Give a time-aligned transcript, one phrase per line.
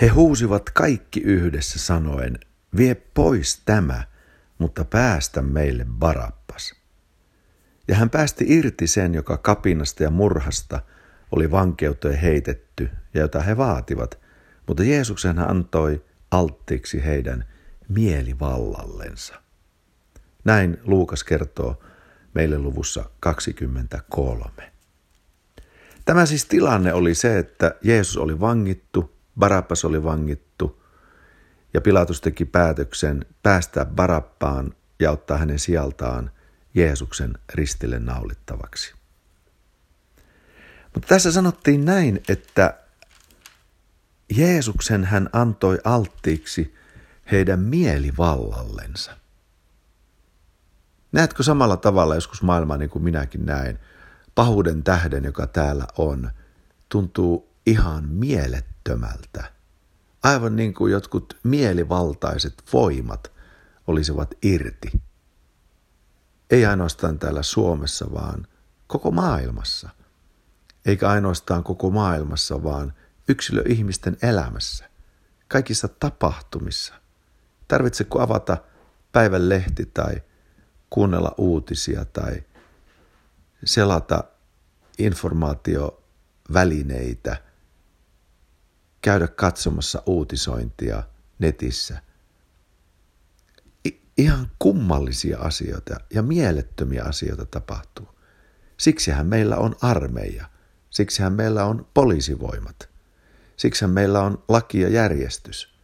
[0.00, 2.38] He huusivat kaikki yhdessä sanoen,
[2.76, 4.02] vie pois tämä,
[4.58, 6.74] mutta päästä meille Barappas.
[7.88, 10.80] Ja hän päästi irti sen, joka kapinasta ja murhasta
[11.30, 14.18] oli vankeuteen heitetty ja jota he vaativat,
[14.66, 17.44] mutta Jeesuksen hän antoi alttiiksi heidän
[17.88, 19.34] mielivallallensa.
[20.44, 21.82] Näin Luukas kertoo
[22.34, 24.72] meille luvussa 23.
[26.04, 30.82] Tämä siis tilanne oli se, että Jeesus oli vangittu, Barabas oli vangittu
[31.74, 36.30] ja Pilatus teki päätöksen päästää Barappaan ja ottaa hänen sijaltaan
[36.74, 38.94] Jeesuksen ristille naulittavaksi.
[40.94, 42.78] Mutta tässä sanottiin näin, että
[44.36, 46.74] Jeesuksen hän antoi alttiiksi
[47.32, 49.16] heidän mielivallallensa.
[51.12, 53.78] Näetkö samalla tavalla joskus maailmaa niin kuin minäkin näen?
[54.34, 56.30] Pahuuden tähden, joka täällä on,
[56.88, 58.08] tuntuu ihan
[58.88, 59.52] mielettömältä.
[60.22, 63.32] Aivan niin kuin jotkut mielivaltaiset voimat
[63.86, 64.92] olisivat irti.
[66.50, 68.46] Ei ainoastaan täällä Suomessa, vaan
[68.86, 69.88] koko maailmassa.
[70.86, 72.92] Eikä ainoastaan koko maailmassa, vaan
[73.28, 74.90] yksilöihmisten elämässä,
[75.48, 76.94] kaikissa tapahtumissa.
[77.68, 78.56] Tarvitsetko avata
[79.12, 80.22] päivän lehti tai
[80.90, 82.42] kuunnella uutisia tai
[83.64, 84.24] selata
[84.98, 87.43] informaatiovälineitä,
[89.04, 91.02] käydä katsomassa uutisointia
[91.38, 92.02] netissä.
[93.88, 98.08] I- ihan kummallisia asioita ja mielettömiä asioita tapahtuu.
[98.76, 100.48] Siksihän meillä on armeija,
[100.90, 102.88] siksihän meillä on poliisivoimat,
[103.56, 105.74] siksihän meillä on laki ja järjestys.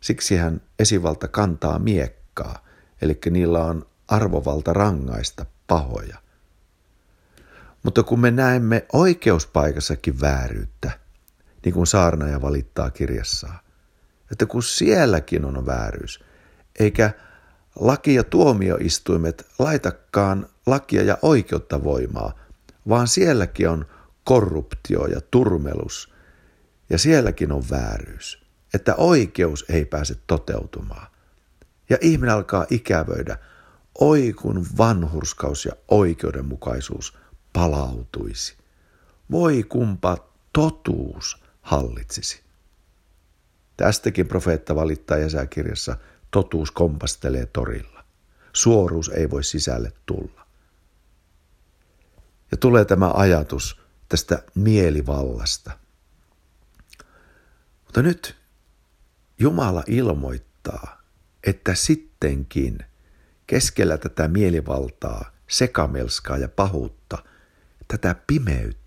[0.00, 2.66] Siksihän esivalta kantaa miekkaa,
[3.02, 6.16] eli niillä on arvovalta rangaista pahoja.
[7.82, 11.00] Mutta kun me näemme oikeuspaikassakin vääryyttä,
[11.64, 13.58] niin kuin saarnaaja valittaa kirjassaan,
[14.32, 16.24] että kun sielläkin on vääryys,
[16.78, 17.10] eikä
[17.80, 22.34] laki- ja tuomioistuimet laitakaan lakia ja oikeutta voimaa,
[22.88, 23.86] vaan sielläkin on
[24.24, 26.12] korruptio ja turmelus,
[26.90, 28.44] ja sielläkin on vääryys,
[28.74, 31.06] että oikeus ei pääse toteutumaan.
[31.90, 33.38] Ja ihminen alkaa ikävöidä–
[34.00, 37.16] Oi kun vanhurskaus ja oikeudenmukaisuus
[37.52, 38.56] palautuisi.
[39.30, 40.16] Voi kumpa
[40.52, 42.42] totuus hallitsisi.
[43.76, 45.96] Tästäkin profeetta valittaa Jesäkirjassa,
[46.30, 48.04] totuus kompastelee torilla.
[48.52, 50.46] Suoruus ei voi sisälle tulla.
[52.50, 55.70] Ja tulee tämä ajatus tästä mielivallasta.
[57.84, 58.36] Mutta nyt
[59.38, 61.02] Jumala ilmoittaa,
[61.44, 62.78] että sittenkin–
[63.50, 67.18] keskellä tätä mielivaltaa, sekamelskaa ja pahuutta,
[67.88, 68.80] tätä pimeyttä,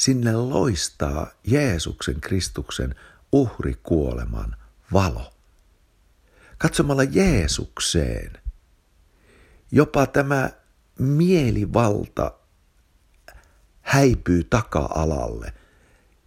[0.00, 2.94] sinne loistaa Jeesuksen Kristuksen
[3.32, 4.56] uhrikuoleman
[4.92, 5.32] valo.
[6.58, 8.32] Katsomalla Jeesukseen,
[9.72, 10.50] jopa tämä
[10.98, 12.32] mielivalta
[13.80, 15.52] häipyy taka-alalle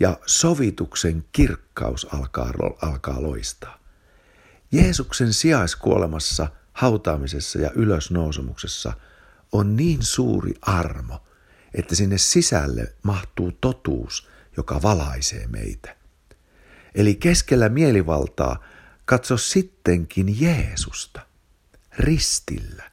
[0.00, 2.52] ja sovituksen kirkkaus alkaa,
[2.82, 3.78] alkaa loistaa.
[4.72, 8.92] Jeesuksen sijaiskuolemassa– hautaamisessa ja ylösnousemuksessa
[9.52, 11.26] on niin suuri armo,
[11.74, 15.96] että sinne sisälle mahtuu totuus, joka valaisee meitä.
[16.94, 18.64] Eli keskellä mielivaltaa
[19.04, 21.26] katso sittenkin Jeesusta,
[21.98, 22.90] ristillä,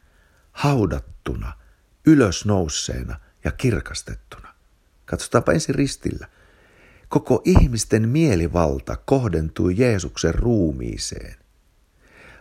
[0.52, 1.54] haudattuna,
[2.08, 4.56] ylösnousseena ja kirkastettuna.
[5.06, 6.28] Katsotaanpa ensin ristillä.
[7.10, 11.36] Koko ihmisten mielivalta kohdentui Jeesuksen ruumiiseen.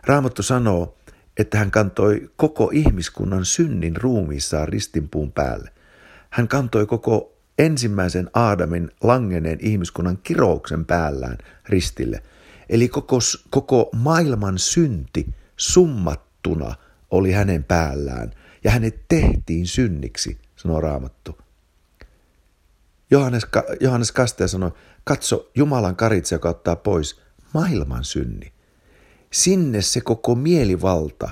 [0.03, 0.97] Raamattu sanoo,
[1.37, 5.71] että hän kantoi koko ihmiskunnan synnin ruumiissaan ristinpuun päälle.
[6.35, 11.37] Hän kantoi koko ensimmäisen Aadamin langeneen ihmiskunnan kirouksen päällään
[11.69, 12.23] ristille.
[12.69, 13.19] Eli koko,
[13.49, 16.75] koko maailman synti summattuna
[17.11, 18.31] oli hänen päällään
[18.63, 21.37] ja hänet tehtiin synniksi, sanoo Raamattu.
[23.11, 23.47] Johannes,
[23.79, 24.71] Johannes Kastaja sanoi,
[25.03, 27.19] katso Jumalan karitse, joka ottaa pois
[27.53, 28.53] maailman synni.
[29.31, 31.29] Sinne se koko mielivalta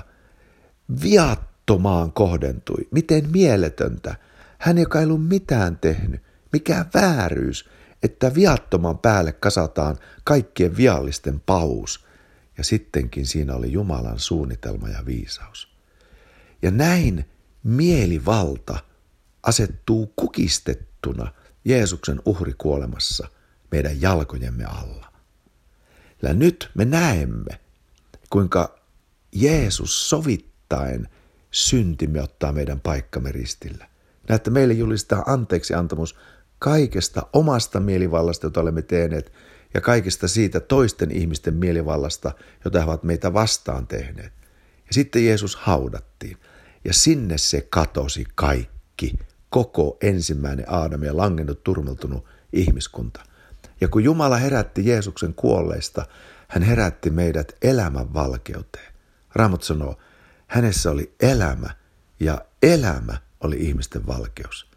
[1.02, 2.88] viattomaan kohdentui.
[2.90, 4.16] Miten mieletöntä.
[4.64, 6.22] Hän, joka ei ollut mitään tehnyt.
[6.52, 7.68] Mikä vääryys,
[8.02, 12.06] että viattoman päälle kasataan kaikkien viallisten paus.
[12.58, 15.76] Ja sittenkin siinä oli Jumalan suunnitelma ja viisaus.
[16.62, 17.24] Ja näin
[17.62, 18.78] mielivalta
[19.42, 21.32] asettuu kukistettuna
[21.64, 23.28] Jeesuksen uhrikuolemassa
[23.70, 25.12] meidän jalkojemme alla.
[26.22, 27.60] Ja nyt me näemme,
[28.30, 28.78] kuinka
[29.32, 31.08] Jeesus sovittaen
[31.50, 33.93] syntimme ottaa meidän paikkamme ristillä.
[34.28, 36.16] Näette meille julistaa anteeksi antamus
[36.58, 39.32] kaikesta omasta mielivallasta, jota olemme tehneet,
[39.74, 42.32] ja kaikesta siitä toisten ihmisten mielivallasta,
[42.64, 44.32] jota he ovat meitä vastaan tehneet.
[44.86, 46.36] Ja sitten Jeesus haudattiin.
[46.84, 49.18] Ja sinne se katosi kaikki,
[49.50, 53.20] koko ensimmäinen Aadam ja langennut turmeltunut ihmiskunta.
[53.80, 56.06] Ja kun Jumala herätti Jeesuksen kuolleista,
[56.48, 58.94] hän herätti meidät elämän valkeuteen.
[59.34, 59.98] Raamot sanoo,
[60.46, 61.70] hänessä oli elämä
[62.20, 64.70] ja elämä oli ihmisten valkeus.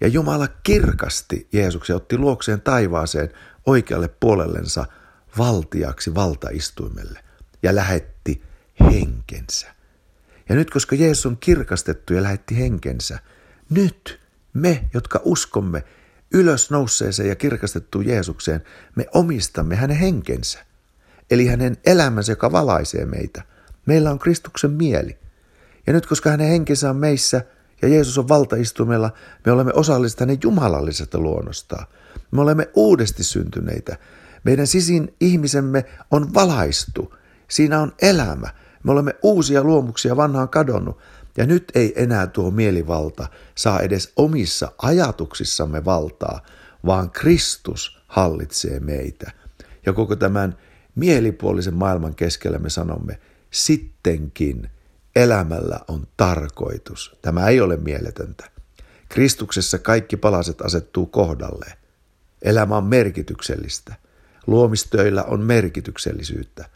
[0.00, 3.32] Ja Jumala kirkasti Jeesuksen otti luokseen taivaaseen
[3.66, 4.86] oikealle puolellensa
[5.38, 7.20] valtiaksi valtaistuimelle
[7.62, 8.42] ja lähetti
[8.80, 9.66] henkensä.
[10.48, 13.18] Ja nyt koska Jeesus on kirkastettu ja lähetti henkensä,
[13.70, 14.20] nyt
[14.52, 15.84] me, jotka uskomme
[16.34, 18.62] ylös nousseeseen ja kirkastettuun Jeesukseen,
[18.94, 20.58] me omistamme hänen henkensä.
[21.30, 23.42] Eli hänen elämänsä, joka valaisee meitä.
[23.86, 25.18] Meillä on Kristuksen mieli.
[25.86, 27.44] Ja nyt koska hänen henkensä on meissä
[27.82, 29.12] ja Jeesus on valtaistumella,
[29.46, 31.86] me olemme osalliset hänen jumalallisesta luonnostaan.
[32.30, 33.96] Me olemme uudesti syntyneitä.
[34.44, 37.14] Meidän sisin ihmisemme on valaistu.
[37.48, 38.48] Siinä on elämä.
[38.84, 40.98] Me olemme uusia luomuksia, vanha on kadonnut.
[41.36, 46.40] Ja nyt ei enää tuo mielivalta saa edes omissa ajatuksissamme valtaa,
[46.86, 49.30] vaan Kristus hallitsee meitä.
[49.86, 50.56] Ja koko tämän
[50.94, 53.18] mielipuolisen maailman keskellä me sanomme,
[53.50, 54.70] sittenkin
[55.16, 57.18] elämällä on tarkoitus.
[57.22, 58.50] Tämä ei ole mieletöntä.
[59.08, 61.78] Kristuksessa kaikki palaset asettuu kohdalleen.
[62.42, 63.94] Elämä on merkityksellistä.
[64.46, 66.68] Luomistöillä on merkityksellisyyttä.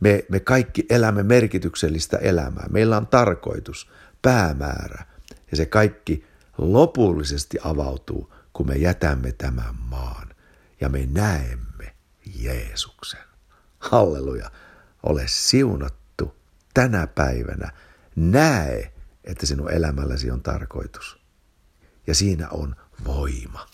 [0.00, 2.66] Me, me kaikki elämme merkityksellistä elämää.
[2.70, 3.90] Meillä on tarkoitus,
[4.22, 5.04] päämäärä.
[5.50, 6.26] Ja se kaikki
[6.58, 10.28] lopullisesti avautuu, kun me jätämme tämän maan
[10.80, 11.94] ja me näemme
[12.34, 13.20] Jeesuksen.
[13.78, 14.50] Halleluja.
[15.02, 15.99] Ole siunattu
[16.74, 17.72] tänä päivänä.
[18.16, 18.92] Näe,
[19.24, 21.20] että sinun elämälläsi on tarkoitus.
[22.06, 23.66] Ja siinä on voima.